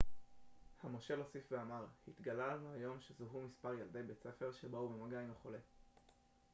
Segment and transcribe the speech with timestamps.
[0.83, 5.57] המושל הוסיף ואמר התגלה לנו היום שזוהו מספר ילדי בית ספר שבאו במגע עם החולה